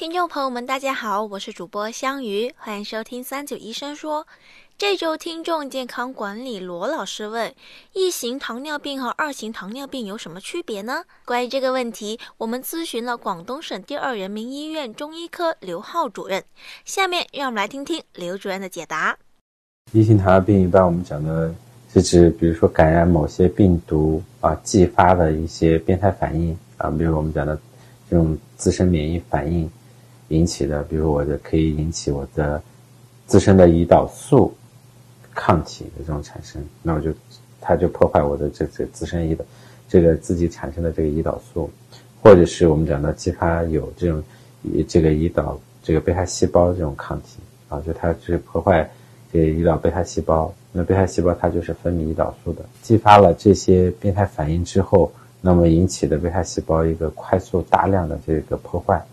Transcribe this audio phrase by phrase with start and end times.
[0.00, 4.26] 听众朋友们，大家好，我是主播香鱼，欢迎收听三九医生说。
[4.78, 7.52] 这周听众健康管理罗老师问：
[7.92, 11.04] 一型糖尿病和二型糖尿病有什么区别呢？
[11.26, 16.42] 关于这个问题，我们咨询了广东省第二人民医院中医科刘浩主任。
[16.86, 19.14] 下面让我们来听听刘主任的解答。
[19.92, 21.54] 一型糖尿病一般我们讲的
[21.92, 27.54] 是指，比如说感染某些病毒啊继发的一些变态反应啊，比如我们讲的
[28.08, 29.70] 这种自身免疫反应。
[30.30, 32.60] 引起的，比如我的可以引起我的
[33.26, 34.52] 自身的胰岛素
[35.34, 37.12] 抗体的这种产生，那我就
[37.60, 39.44] 它就破坏我的这这自身胰岛
[39.88, 41.68] 这个自己产生的这个胰岛素，
[42.22, 44.22] 或者是我们讲的激发有这种
[44.88, 47.38] 这个胰岛这个贝塔细胞这种抗体
[47.68, 48.88] 啊，就它是破坏
[49.32, 59.04] 这个胰岛贝塔细胞，那贝塔细胞它就是分泌胰岛素的，激发了这些变态反应之后，那么引起的贝塔细胞一个快速大量的这个破坏。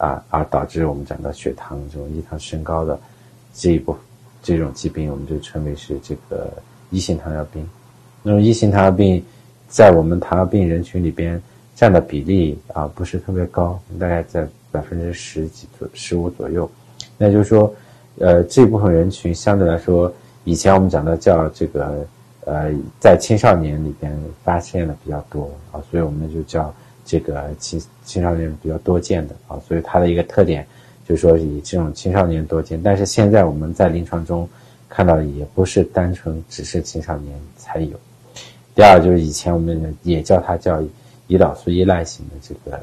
[0.00, 2.98] 啊，而导致我们讲到血糖这种胰糖升高的
[3.52, 3.94] 这一部
[4.42, 6.50] 这种疾病，我们就称为是这个
[6.88, 7.68] 一型糖尿病。
[8.22, 9.22] 那么一型糖尿病
[9.68, 11.38] 在我们糖尿病人群里边
[11.76, 16.70] 占的比例啊不是特别高，大概在百分之十几左十五左右。
[17.18, 17.70] 那就是说，
[18.20, 20.10] 呃，这部分人群相对来说，
[20.44, 22.06] 以前我们讲的叫这个
[22.46, 26.74] 呃，在青少年里边发现的比较多啊，所以我们就叫。
[27.04, 30.66] 这个青青少年比较多见的啊，所以它的一个特点
[31.06, 34.48] 就是说以这种青少年多见，但是现在我们在临床中
[34.88, 37.98] 看到的也不是单纯只是青少年才有。
[38.74, 40.80] 第二就是以前我们也叫它叫
[41.28, 42.80] 胰岛素依赖型的这个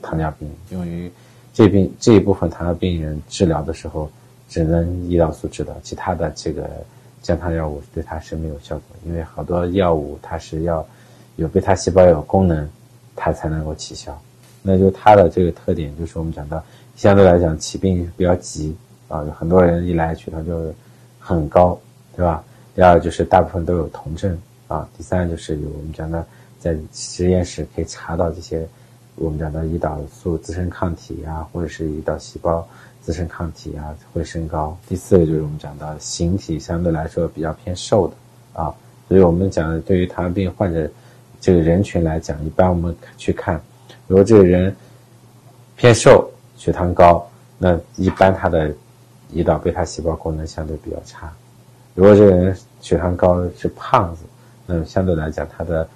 [0.00, 1.10] 糖尿病，用于
[1.52, 4.10] 这病这一部分糖尿病人治疗的时候
[4.48, 6.68] 只能胰岛素治疗，其他的这个
[7.22, 10.84] 降糖药物对它是没有效果，因为好多药物它是要
[11.36, 12.68] 有贝塔细胞有功能。
[13.14, 14.20] 它才能够起效，
[14.62, 16.62] 那就它的这个特点就是我们讲到，
[16.96, 18.74] 相对来讲起病比较急
[19.08, 20.72] 啊，有很多人一来血糖就
[21.18, 21.78] 很高，
[22.16, 22.42] 对吧？
[22.74, 24.36] 第二就是大部分都有酮症
[24.66, 26.24] 啊，第三就是有我们讲的
[26.58, 28.66] 在实验室可以查到这些
[29.16, 32.66] 我们讲的胰岛素自身抗体啊，或者是胰岛细胞
[33.02, 34.76] 自身抗体啊会升高。
[34.88, 38.14] 第四个就是我们讲到形体相对来说比较偏瘦的
[38.54, 38.74] 啊，
[39.06, 40.90] 所以我们讲的对于糖尿病患者。
[41.42, 43.60] 这个人群来讲，一般我们去看，
[44.06, 44.74] 如果这个人
[45.76, 48.72] 偏瘦、血糖高，那一般他的
[49.34, 51.32] 胰岛贝塔细胞功能相对比较差。
[51.94, 54.22] 如果这个人血糖高是胖子，
[54.66, 55.86] 那相对来讲他的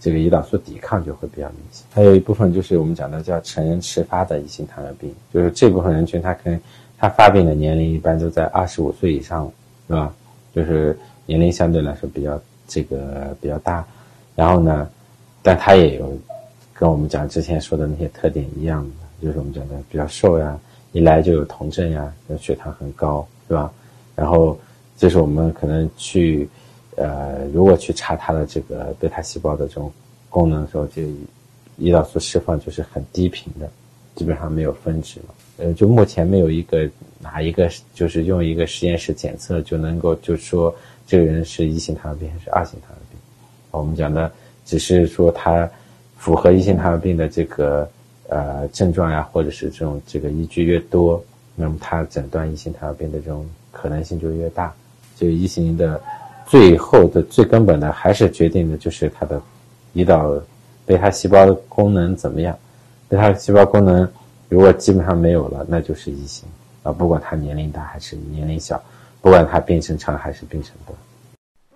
[0.00, 1.86] 这个胰岛素抵抗就会比较明显。
[1.92, 6.60] 还有一部分就是我们讲的叫成人迟发的一型糖尿病，就是这部分人群他可能
[6.98, 9.48] 他发病的年龄一般都在二十五岁以上，
[9.86, 10.12] 是吧？
[10.52, 13.86] 就是年龄相对来说比较这个比较大，
[14.36, 14.88] 然后呢？
[15.42, 16.12] 但他也有
[16.74, 20.58] 跟我们讲之前说的那些特点一样的，就是我们讲的比较瘦呀，
[20.90, 23.72] 一来就有酮症呀，血糖很高，是吧？
[24.16, 24.58] 然后
[24.96, 26.48] 这是我们可能去
[26.96, 29.92] 呃，如果去查他的这个贝塔细胞的这种
[30.28, 31.00] 功能的时候，就
[31.78, 33.70] 胰岛素释放就是很低频的，
[34.16, 35.34] 基本上没有分值了。
[35.58, 40.74] 呃，就目前没有一个哪一个就是用一个实验室检测就能够就说
[41.06, 43.05] 这个人是一型糖尿病还是二型糖尿病。
[43.78, 44.30] 我们讲的。
[44.68, 45.70] 只是说它
[46.16, 47.88] 符合一型糖尿病的这个
[48.28, 54.74] 呃症状呀，或者是这种这个依据越多，那么它诊断一型糖尿病的这种可能性就越大。
[55.14, 56.02] 就一型的
[56.48, 59.40] 最后的最根本的还是决定的就是它的
[59.94, 60.34] 胰岛
[60.84, 62.58] 贝塔细胞的功能怎么样。
[63.08, 64.08] 贝塔细胞功能
[64.48, 66.44] 如果基本上没有了，那就是一型
[66.82, 68.82] 啊，不管他年龄大还是年龄小，
[69.20, 70.98] 不管他病程长还是病程短。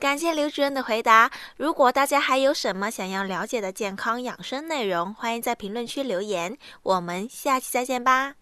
[0.01, 1.31] 感谢刘主任的回答。
[1.59, 6.57] 如果大家还有什么想要了解的健康养生内容，欢迎在评论区留言。
[6.83, 8.40] 我们下期再见吧。